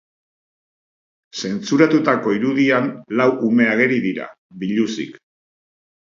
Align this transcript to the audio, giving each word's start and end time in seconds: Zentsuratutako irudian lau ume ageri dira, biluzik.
Zentsuratutako 1.41 2.33
irudian 2.39 2.89
lau 3.21 3.29
ume 3.51 3.69
ageri 3.75 4.01
dira, 4.09 4.33
biluzik. 4.65 5.23